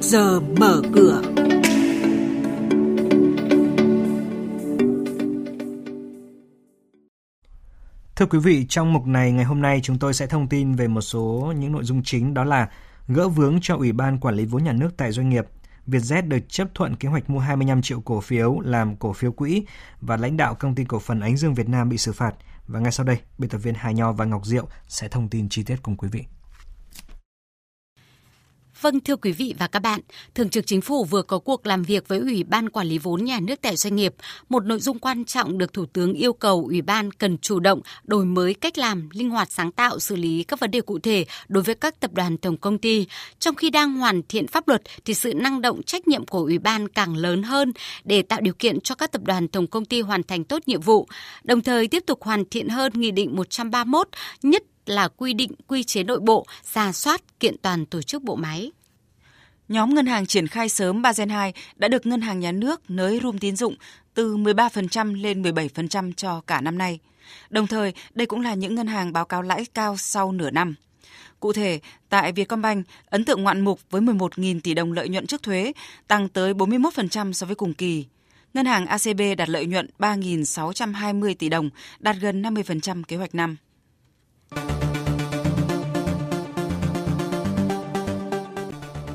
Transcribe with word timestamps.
trước 0.00 0.08
giờ 0.08 0.40
mở 0.40 0.82
cửa. 0.94 1.22
Thưa 8.16 8.26
quý 8.26 8.38
vị, 8.38 8.66
trong 8.68 8.92
mục 8.92 9.06
này 9.06 9.32
ngày 9.32 9.44
hôm 9.44 9.62
nay 9.62 9.80
chúng 9.82 9.98
tôi 9.98 10.14
sẽ 10.14 10.26
thông 10.26 10.48
tin 10.48 10.72
về 10.72 10.88
một 10.88 11.00
số 11.00 11.52
những 11.58 11.72
nội 11.72 11.84
dung 11.84 12.02
chính 12.02 12.34
đó 12.34 12.44
là 12.44 12.68
gỡ 13.08 13.28
vướng 13.28 13.58
cho 13.62 13.76
Ủy 13.76 13.92
ban 13.92 14.18
Quản 14.18 14.34
lý 14.34 14.44
vốn 14.44 14.64
nhà 14.64 14.72
nước 14.72 14.90
tại 14.96 15.12
doanh 15.12 15.28
nghiệp, 15.28 15.46
Vietjet 15.86 16.28
được 16.28 16.48
chấp 16.48 16.68
thuận 16.74 16.96
kế 16.96 17.08
hoạch 17.08 17.30
mua 17.30 17.38
25 17.38 17.82
triệu 17.82 18.00
cổ 18.00 18.20
phiếu 18.20 18.60
làm 18.60 18.96
cổ 18.96 19.12
phiếu 19.12 19.32
quỹ 19.32 19.64
và 20.00 20.16
lãnh 20.16 20.36
đạo 20.36 20.54
công 20.54 20.74
ty 20.74 20.84
cổ 20.84 20.98
phần 20.98 21.20
Ánh 21.20 21.36
Dương 21.36 21.54
Việt 21.54 21.68
Nam 21.68 21.88
bị 21.88 21.98
xử 21.98 22.12
phạt. 22.12 22.34
Và 22.66 22.80
ngay 22.80 22.92
sau 22.92 23.06
đây, 23.06 23.18
biên 23.38 23.50
tập 23.50 23.58
viên 23.58 23.74
Hà 23.74 23.90
Nho 23.90 24.12
và 24.12 24.24
Ngọc 24.24 24.46
Diệu 24.46 24.68
sẽ 24.88 25.08
thông 25.08 25.28
tin 25.28 25.48
chi 25.48 25.62
tiết 25.62 25.76
cùng 25.82 25.96
quý 25.96 26.08
vị. 26.12 26.24
Vâng 28.80 29.00
thưa 29.00 29.16
quý 29.16 29.32
vị 29.32 29.54
và 29.58 29.66
các 29.66 29.78
bạn, 29.78 30.00
Thường 30.34 30.48
trực 30.48 30.66
Chính 30.66 30.80
phủ 30.80 31.04
vừa 31.04 31.22
có 31.22 31.38
cuộc 31.38 31.66
làm 31.66 31.82
việc 31.82 32.08
với 32.08 32.18
Ủy 32.18 32.44
ban 32.44 32.68
Quản 32.68 32.86
lý 32.86 32.98
vốn 32.98 33.24
nhà 33.24 33.40
nước 33.40 33.54
tại 33.62 33.76
doanh 33.76 33.96
nghiệp. 33.96 34.14
Một 34.48 34.64
nội 34.64 34.80
dung 34.80 34.98
quan 34.98 35.24
trọng 35.24 35.58
được 35.58 35.72
Thủ 35.72 35.86
tướng 35.86 36.14
yêu 36.14 36.32
cầu 36.32 36.64
Ủy 36.68 36.82
ban 36.82 37.12
cần 37.12 37.38
chủ 37.38 37.60
động 37.60 37.80
đổi 38.04 38.24
mới 38.24 38.54
cách 38.54 38.78
làm, 38.78 39.08
linh 39.12 39.30
hoạt 39.30 39.52
sáng 39.52 39.72
tạo 39.72 39.98
xử 39.98 40.16
lý 40.16 40.44
các 40.44 40.60
vấn 40.60 40.70
đề 40.70 40.80
cụ 40.80 40.98
thể 40.98 41.24
đối 41.48 41.62
với 41.62 41.74
các 41.74 42.00
tập 42.00 42.10
đoàn 42.14 42.36
tổng 42.36 42.56
công 42.56 42.78
ty. 42.78 43.06
Trong 43.38 43.54
khi 43.54 43.70
đang 43.70 43.94
hoàn 43.94 44.22
thiện 44.22 44.46
pháp 44.46 44.68
luật 44.68 44.82
thì 45.04 45.14
sự 45.14 45.34
năng 45.34 45.60
động 45.60 45.82
trách 45.82 46.08
nhiệm 46.08 46.26
của 46.26 46.38
Ủy 46.38 46.58
ban 46.58 46.88
càng 46.88 47.16
lớn 47.16 47.42
hơn 47.42 47.72
để 48.04 48.22
tạo 48.22 48.40
điều 48.40 48.54
kiện 48.54 48.80
cho 48.80 48.94
các 48.94 49.12
tập 49.12 49.22
đoàn 49.24 49.48
tổng 49.48 49.66
công 49.66 49.84
ty 49.84 50.00
hoàn 50.00 50.22
thành 50.22 50.44
tốt 50.44 50.62
nhiệm 50.66 50.80
vụ, 50.80 51.08
đồng 51.44 51.60
thời 51.60 51.88
tiếp 51.88 52.02
tục 52.06 52.22
hoàn 52.22 52.44
thiện 52.44 52.68
hơn 52.68 52.92
Nghị 52.94 53.10
định 53.10 53.36
131, 53.36 54.08
nhất 54.42 54.62
là 54.88 55.08
quy 55.08 55.32
định 55.32 55.52
quy 55.66 55.84
chế 55.84 56.02
nội 56.02 56.20
bộ, 56.20 56.46
ra 56.72 56.92
soát 56.92 57.40
kiện 57.40 57.56
toàn 57.62 57.86
tổ 57.86 58.02
chức 58.02 58.22
bộ 58.22 58.36
máy. 58.36 58.70
Nhóm 59.68 59.94
ngân 59.94 60.06
hàng 60.06 60.26
triển 60.26 60.46
khai 60.46 60.68
sớm 60.68 61.02
Basel 61.02 61.30
II 61.30 61.52
đã 61.76 61.88
được 61.88 62.06
ngân 62.06 62.20
hàng 62.20 62.40
nhà 62.40 62.52
nước 62.52 62.90
nới 62.90 63.20
room 63.22 63.38
tín 63.38 63.56
dụng 63.56 63.74
từ 64.14 64.36
13% 64.36 65.22
lên 65.22 65.42
17% 65.42 66.12
cho 66.12 66.40
cả 66.46 66.60
năm 66.60 66.78
nay. 66.78 66.98
Đồng 67.50 67.66
thời, 67.66 67.92
đây 68.14 68.26
cũng 68.26 68.40
là 68.40 68.54
những 68.54 68.74
ngân 68.74 68.86
hàng 68.86 69.12
báo 69.12 69.24
cáo 69.24 69.42
lãi 69.42 69.64
cao 69.74 69.96
sau 69.96 70.32
nửa 70.32 70.50
năm. 70.50 70.74
Cụ 71.40 71.52
thể, 71.52 71.80
tại 72.08 72.32
Vietcombank, 72.32 72.86
ấn 73.06 73.24
tượng 73.24 73.42
ngoạn 73.42 73.60
mục 73.60 73.80
với 73.90 74.00
11.000 74.00 74.60
tỷ 74.60 74.74
đồng 74.74 74.92
lợi 74.92 75.08
nhuận 75.08 75.26
trước 75.26 75.42
thuế, 75.42 75.72
tăng 76.08 76.28
tới 76.28 76.54
41% 76.54 77.32
so 77.32 77.46
với 77.46 77.56
cùng 77.56 77.74
kỳ. 77.74 78.04
Ngân 78.54 78.66
hàng 78.66 78.86
ACB 78.86 79.20
đạt 79.38 79.48
lợi 79.48 79.66
nhuận 79.66 79.90
3.620 79.98 81.34
tỷ 81.34 81.48
đồng, 81.48 81.70
đạt 81.98 82.16
gần 82.20 82.42
50% 82.42 83.02
kế 83.08 83.16
hoạch 83.16 83.34
năm. 83.34 83.56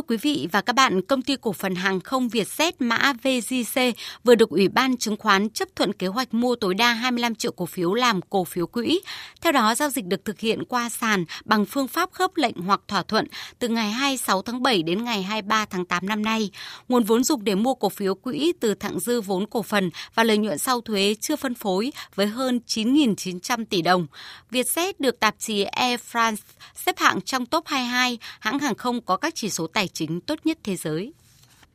Thưa 0.00 0.04
quý 0.08 0.16
vị 0.16 0.48
và 0.52 0.60
các 0.60 0.72
bạn, 0.72 1.02
công 1.02 1.22
ty 1.22 1.36
cổ 1.40 1.52
phần 1.52 1.74
hàng 1.74 2.00
không 2.00 2.28
Vietjet 2.28 2.72
mã 2.78 3.12
VGC 3.12 3.80
vừa 4.24 4.34
được 4.34 4.50
Ủy 4.50 4.68
ban 4.68 4.96
chứng 4.96 5.16
khoán 5.16 5.50
chấp 5.50 5.68
thuận 5.76 5.92
kế 5.92 6.06
hoạch 6.06 6.34
mua 6.34 6.54
tối 6.54 6.74
đa 6.74 6.92
25 6.92 7.34
triệu 7.34 7.52
cổ 7.52 7.66
phiếu 7.66 7.94
làm 7.94 8.20
cổ 8.22 8.44
phiếu 8.44 8.66
quỹ. 8.66 9.00
Theo 9.40 9.52
đó, 9.52 9.74
giao 9.74 9.90
dịch 9.90 10.04
được 10.04 10.24
thực 10.24 10.40
hiện 10.40 10.64
qua 10.64 10.88
sàn 10.88 11.24
bằng 11.44 11.66
phương 11.66 11.88
pháp 11.88 12.12
khớp 12.12 12.36
lệnh 12.36 12.56
hoặc 12.56 12.80
thỏa 12.88 13.02
thuận 13.02 13.26
từ 13.58 13.68
ngày 13.68 13.90
26 13.90 14.42
tháng 14.42 14.62
7 14.62 14.82
đến 14.82 15.04
ngày 15.04 15.22
23 15.22 15.64
tháng 15.64 15.84
8 15.84 16.06
năm 16.06 16.22
nay. 16.22 16.50
Nguồn 16.88 17.04
vốn 17.04 17.24
dùng 17.24 17.44
để 17.44 17.54
mua 17.54 17.74
cổ 17.74 17.88
phiếu 17.88 18.14
quỹ 18.14 18.52
từ 18.60 18.74
thặng 18.74 19.00
dư 19.00 19.20
vốn 19.20 19.46
cổ 19.46 19.62
phần 19.62 19.90
và 20.14 20.24
lợi 20.24 20.38
nhuận 20.38 20.58
sau 20.58 20.80
thuế 20.80 21.14
chưa 21.20 21.36
phân 21.36 21.54
phối 21.54 21.92
với 22.14 22.26
hơn 22.26 22.60
9.900 22.66 23.64
tỷ 23.70 23.82
đồng. 23.82 24.06
Vietjet 24.50 24.92
được 24.98 25.20
tạp 25.20 25.34
chí 25.38 25.62
Air 25.62 26.00
France 26.12 26.36
xếp 26.74 26.98
hạng 26.98 27.20
trong 27.20 27.46
top 27.46 27.66
22 27.66 28.18
hãng 28.40 28.58
hàng 28.58 28.74
không 28.74 29.00
có 29.00 29.16
các 29.16 29.34
chỉ 29.34 29.50
số 29.50 29.66
tài 29.66 29.88
chính 29.92 30.20
tốt 30.20 30.38
nhất 30.44 30.58
thế 30.64 30.76
giới. 30.76 31.12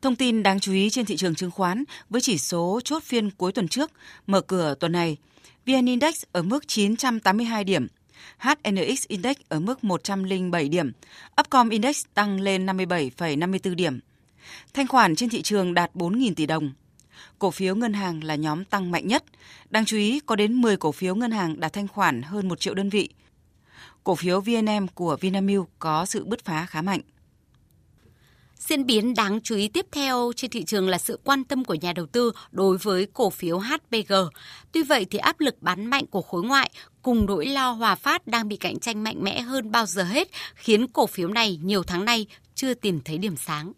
Thông 0.02 0.16
tin 0.16 0.42
đáng 0.42 0.60
chú 0.60 0.72
ý 0.72 0.90
trên 0.90 1.06
thị 1.06 1.16
trường 1.16 1.34
chứng 1.34 1.50
khoán 1.50 1.84
với 2.10 2.20
chỉ 2.20 2.38
số 2.38 2.80
chốt 2.84 3.02
phiên 3.02 3.30
cuối 3.30 3.52
tuần 3.52 3.68
trước, 3.68 3.90
mở 4.26 4.40
cửa 4.40 4.74
tuần 4.80 4.92
này, 4.92 5.16
VN 5.66 5.86
Index 5.86 6.22
ở 6.32 6.42
mức 6.42 6.68
982 6.68 7.64
điểm, 7.64 7.86
HNX 8.38 9.06
Index 9.08 9.36
ở 9.48 9.60
mức 9.60 9.84
107 9.84 10.68
điểm, 10.68 10.92
Upcom 11.40 11.68
Index 11.68 12.04
tăng 12.14 12.40
lên 12.40 12.66
57,54 12.66 13.74
điểm. 13.74 14.00
Thanh 14.74 14.88
khoản 14.88 15.16
trên 15.16 15.28
thị 15.28 15.42
trường 15.42 15.74
đạt 15.74 15.94
4.000 15.94 16.34
tỷ 16.34 16.46
đồng. 16.46 16.72
Cổ 17.38 17.50
phiếu 17.50 17.76
ngân 17.76 17.92
hàng 17.92 18.24
là 18.24 18.34
nhóm 18.34 18.64
tăng 18.64 18.90
mạnh 18.90 19.08
nhất. 19.08 19.24
Đáng 19.70 19.84
chú 19.84 19.96
ý 19.96 20.20
có 20.26 20.36
đến 20.36 20.54
10 20.54 20.76
cổ 20.76 20.92
phiếu 20.92 21.14
ngân 21.14 21.30
hàng 21.30 21.60
đạt 21.60 21.72
thanh 21.72 21.88
khoản 21.88 22.22
hơn 22.22 22.48
1 22.48 22.60
triệu 22.60 22.74
đơn 22.74 22.90
vị. 22.90 23.08
Cổ 24.04 24.14
phiếu 24.14 24.40
VNM 24.40 24.86
của 24.94 25.16
Vinamilk 25.20 25.68
có 25.78 26.06
sự 26.06 26.24
bứt 26.24 26.44
phá 26.44 26.66
khá 26.66 26.82
mạnh. 26.82 27.00
Diễn 28.68 28.86
biến 28.86 29.14
đáng 29.14 29.40
chú 29.40 29.56
ý 29.56 29.68
tiếp 29.68 29.86
theo 29.92 30.32
trên 30.36 30.50
thị 30.50 30.64
trường 30.64 30.88
là 30.88 30.98
sự 30.98 31.18
quan 31.24 31.44
tâm 31.44 31.64
của 31.64 31.74
nhà 31.74 31.92
đầu 31.92 32.06
tư 32.06 32.32
đối 32.50 32.78
với 32.78 33.06
cổ 33.14 33.30
phiếu 33.30 33.58
HPG. 33.58 34.12
Tuy 34.72 34.82
vậy 34.82 35.06
thì 35.10 35.18
áp 35.18 35.40
lực 35.40 35.54
bán 35.60 35.86
mạnh 35.86 36.06
của 36.06 36.22
khối 36.22 36.42
ngoại 36.42 36.70
cùng 37.02 37.26
nỗi 37.26 37.46
lo 37.46 37.70
Hòa 37.70 37.94
Phát 37.94 38.26
đang 38.26 38.48
bị 38.48 38.56
cạnh 38.56 38.78
tranh 38.78 39.04
mạnh 39.04 39.16
mẽ 39.24 39.40
hơn 39.40 39.70
bao 39.70 39.86
giờ 39.86 40.02
hết 40.02 40.28
khiến 40.54 40.86
cổ 40.86 41.06
phiếu 41.06 41.28
này 41.28 41.58
nhiều 41.62 41.82
tháng 41.82 42.04
nay 42.04 42.26
chưa 42.54 42.74
tìm 42.74 43.00
thấy 43.04 43.18
điểm 43.18 43.36
sáng. 43.36 43.72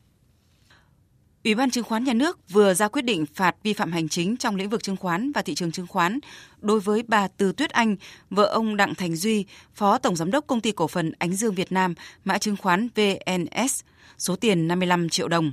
Ủy 1.44 1.54
ban 1.54 1.70
chứng 1.70 1.84
khoán 1.84 2.04
nhà 2.04 2.12
nước 2.12 2.38
vừa 2.50 2.74
ra 2.74 2.88
quyết 2.88 3.02
định 3.02 3.26
phạt 3.34 3.56
vi 3.62 3.72
phạm 3.72 3.92
hành 3.92 4.08
chính 4.08 4.36
trong 4.36 4.56
lĩnh 4.56 4.68
vực 4.68 4.82
chứng 4.82 4.96
khoán 4.96 5.32
và 5.32 5.42
thị 5.42 5.54
trường 5.54 5.72
chứng 5.72 5.86
khoán 5.86 6.18
đối 6.60 6.80
với 6.80 7.02
bà 7.08 7.28
Từ 7.28 7.52
Tuyết 7.52 7.70
Anh, 7.70 7.96
vợ 8.30 8.44
ông 8.44 8.76
Đặng 8.76 8.94
Thành 8.94 9.16
Duy, 9.16 9.44
Phó 9.74 9.98
Tổng 9.98 10.16
Giám 10.16 10.30
đốc 10.30 10.46
Công 10.46 10.60
ty 10.60 10.72
Cổ 10.72 10.88
phần 10.88 11.12
Ánh 11.18 11.32
Dương 11.32 11.54
Việt 11.54 11.72
Nam, 11.72 11.94
mã 12.24 12.38
chứng 12.38 12.56
khoán 12.56 12.88
VNS, 12.94 13.80
số 14.18 14.36
tiền 14.36 14.68
55 14.68 15.08
triệu 15.08 15.28
đồng. 15.28 15.52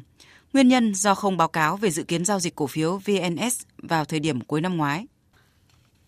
Nguyên 0.53 0.67
nhân 0.67 0.95
do 0.95 1.15
không 1.15 1.37
báo 1.37 1.47
cáo 1.47 1.77
về 1.77 1.91
dự 1.91 2.03
kiến 2.03 2.25
giao 2.25 2.39
dịch 2.39 2.55
cổ 2.55 2.67
phiếu 2.67 2.97
VNS 3.05 3.61
vào 3.77 4.05
thời 4.05 4.19
điểm 4.19 4.41
cuối 4.41 4.61
năm 4.61 4.77
ngoái. 4.77 5.05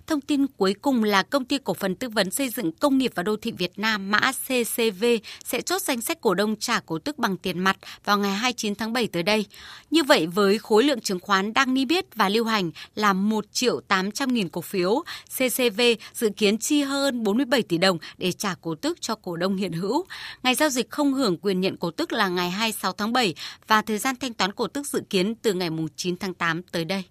Thông 0.08 0.22
tin 0.22 0.48
cuối 0.48 0.76
cùng 0.82 1.04
là 1.04 1.24
công 1.24 1.46
ty 1.46 1.58
cổ 1.64 1.74
phần 1.74 1.96
tư 1.96 2.10
vấn 2.10 2.32
xây 2.32 2.50
dựng 2.50 2.72
công 2.72 2.98
nghiệp 2.98 3.12
và 3.16 3.24
đô 3.24 3.36
thị 3.38 3.52
Việt 3.52 3.80
Nam 3.80 4.12
mã 4.12 4.32
CCV 4.32 5.06
sẽ 5.46 5.62
chốt 5.62 5.82
danh 5.82 6.02
sách 6.02 6.22
cổ 6.22 6.34
đông 6.34 6.56
trả 6.56 6.80
cổ 6.80 7.00
tức 7.00 7.18
bằng 7.18 7.38
tiền 7.38 7.60
mặt 7.60 7.78
vào 8.06 8.18
ngày 8.18 8.32
29 8.32 8.76
tháng 8.76 8.94
7 8.94 9.08
tới 9.08 9.24
đây. 9.24 9.46
Như 9.92 10.04
vậy 10.04 10.28
với 10.28 10.58
khối 10.58 10.84
lượng 10.84 11.02
chứng 11.02 11.20
khoán 11.20 11.54
đang 11.54 11.74
niêm 11.74 11.88
yết 11.88 12.16
và 12.16 12.30
lưu 12.30 12.46
hành 12.46 12.72
là 12.96 13.14
1 13.14 13.46
triệu 13.52 13.82
800 13.88 14.34
nghìn 14.34 14.50
cổ 14.50 14.62
phiếu, 14.62 15.04
CCV 15.38 15.82
dự 16.14 16.30
kiến 16.38 16.58
chi 16.58 16.82
hơn 16.82 17.24
47 17.24 17.62
tỷ 17.62 17.78
đồng 17.78 17.98
để 18.18 18.32
trả 18.32 18.56
cổ 18.62 18.76
tức 18.76 18.98
cho 19.02 19.16
cổ 19.16 19.36
đông 19.36 19.56
hiện 19.56 19.74
hữu. 19.74 20.06
Ngày 20.44 20.56
giao 20.56 20.70
dịch 20.70 20.90
không 20.90 21.14
hưởng 21.14 21.38
quyền 21.38 21.62
nhận 21.62 21.78
cổ 21.78 21.92
tức 21.92 22.14
là 22.14 22.28
ngày 22.28 22.50
26 22.50 22.92
tháng 22.92 23.14
7 23.14 23.36
và 23.68 23.82
thời 23.82 23.98
gian 23.98 24.16
thanh 24.16 24.34
toán 24.34 24.52
cổ 24.52 24.68
tức 24.68 24.88
dự 24.88 25.02
kiến 25.10 25.36
từ 25.36 25.54
ngày 25.54 25.70
9 25.96 26.18
tháng 26.18 26.34
8 26.34 26.64
tới 26.64 26.86
đây. 26.86 27.04